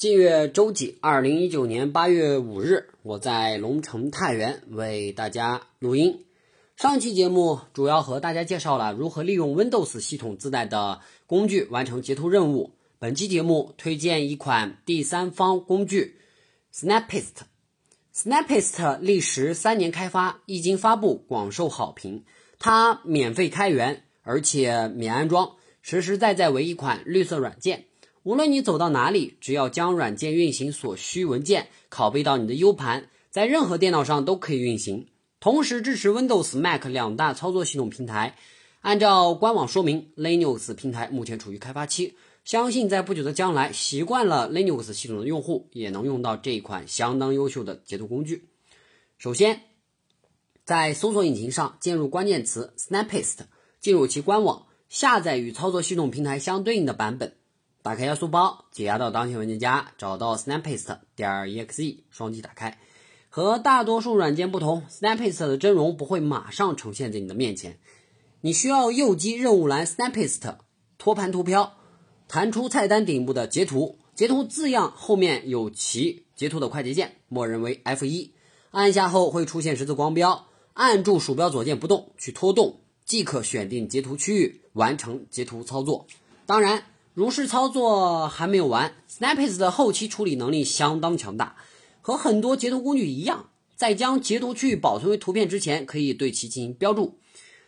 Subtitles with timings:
[0.00, 0.96] 近月周几？
[1.02, 6.24] 二零一九年八月五日，我在龙城太原为大家录音。
[6.74, 12.70] 上期节目主要和大家介绍了如何利用 Windows 系统自带的工具完成截图任务。
[12.98, 16.16] 本期节目推荐一款第三方工具
[16.74, 17.42] Snapist。
[18.14, 22.24] Snapist 历时三年开发，一经发布广受好评。
[22.58, 27.84] 它免费开源，而且免安装，实实在在为一款绿色软件。
[28.22, 35.06] 无论你走到哪里，只要将软件运行所需文件拷贝到你的 U 盘，在任何电脑上都可以运行。
[35.40, 38.36] 同时支持 Windows、Mac 两大操作系统平台。
[38.82, 42.14] 按照官网说明，Linux 平台目前处于开发期，
[42.44, 48.50] 相信在不久的将来，习惯了 Linux 系统的用户也能用到这一款相当优秀的截图工具。
[49.16, 49.62] 首先，
[50.66, 53.38] 在搜索引擎上键入关键词 Snapist，
[53.80, 57.36] 进入其官网，下载与操作系统平台相对应的版本。
[57.82, 62.78] 打开压缩包，解压到当前文件夹，找到 Snapist 点 exe，双击打开。
[63.30, 67.78] 和大多数软件不同，Snapist 的真容不会马上呈现在你的面前。
[68.42, 70.56] 你需要右击任务栏 Snapist，
[70.98, 71.74] 托盘图标，
[72.28, 73.98] 弹出菜单顶部的截图。
[74.14, 78.32] 截图字样后面有其截图的快捷键，默认为 F1。
[78.72, 86.06] 按下后会出现十字光标，按住鼠标左键不动去拖动，即可选定截图区域，完成截图操作。
[86.44, 86.84] 当然。
[87.20, 91.54] 如是操作还没有完，Snapis 的后期处理能力相当强大，
[92.00, 97.18] 和很多截图工具一样，在将截图区域保存为图片之前，可以对其进行标注。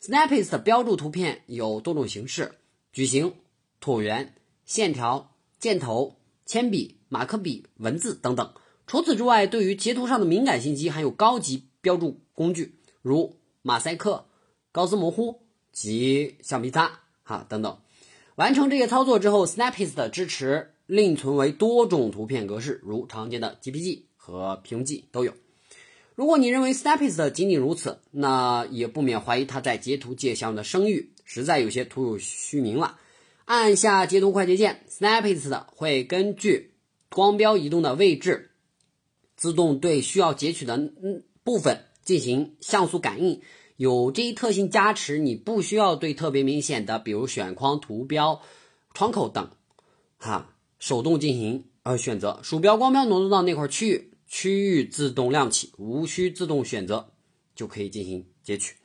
[0.00, 2.52] Snapees 的标注图片有多种形式：
[2.90, 3.34] 矩形、
[3.82, 8.54] 椭圆、线条、箭头、铅笔、马克笔、文字等等。
[8.86, 14.24] 除此之外，对于截图上的敏感信息，还有高级标注工具，如马赛克、
[14.72, 17.76] 高斯模糊及橡皮擦哈等等。
[18.36, 25.34] 完成这些操作之后，Snapist 支持另存为多种图片格式，如常见的 JPG 和 PNG 都有。
[26.16, 32.98] 如果你认为 Snapist 仅仅如此，那也不免怀疑它在截图界项的声誉实在有些徒有虚名了。
[33.44, 36.72] 按下截图快捷键，Snapist 会根据
[37.10, 38.50] 光标移动的位置，
[39.36, 40.92] 自动对需要截取的
[41.44, 43.40] 部分进行像素感应。
[43.76, 48.40] 有这一特性加持，你不需要对特别明显的，比如选框、图标、
[48.92, 49.50] 窗口等，
[50.18, 52.38] 哈，手动进行呃选择。
[52.42, 57.08] 鼠标光标挪动到那块区域，区域自动亮起，无需自动选择
[57.56, 58.76] 就可以进行截取。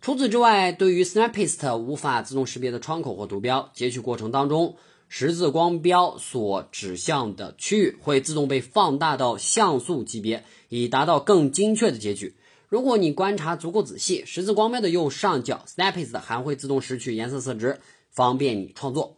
[0.00, 4.76] 除此之外，对于 Snapist 无法自动识别的窗口或图标，截取过程当中，
[5.08, 12.36] 十字光标所指向的区域会自动被放大到像素级别，以达到更精确的截取。
[12.68, 17.80] 如果你观察足够仔细，十字光标的右上角，Snapist 还会自动拾取颜色色值，
[18.10, 19.16] 方便你创作。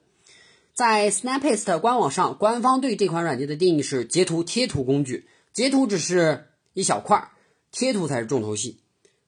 [0.72, 7.32] 在 Snapist 官网上，官方对这款软件的定义是截图贴图工具，截图只是一小块，
[7.72, 8.78] 贴图才是重头戏。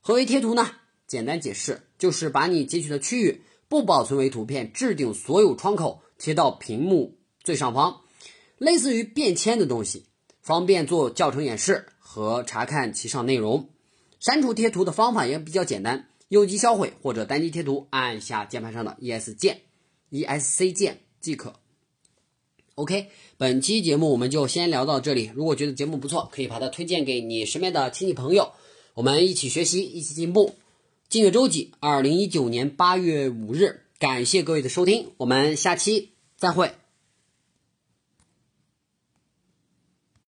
[0.01, 0.71] 何为贴图呢？
[1.09, 8.03] 简单解释，就是把你截取的区域不保存为图片，置顶所有窗口，贴到屏幕最上方，
[8.57, 10.07] 类似于便签的东西，
[10.41, 13.69] 方便做教程演示和查看其上内容。
[14.23, 19.63] 删除贴图的方法也比较简单，右击销毁或者单击贴图，按下键盘上的 ES 键、
[20.13, 21.55] ESC 键即可。
[22.77, 25.33] OK，本期节目我们就先聊到这里。
[25.35, 28.53] 如果觉得节目不错，可以把它推荐给你身边的亲戚朋友，
[28.95, 30.55] 我们一起学习，一起进步。
[31.09, 36.77] 近月周记，二零一九年八月五日，感谢各位的收听，我们下期再会。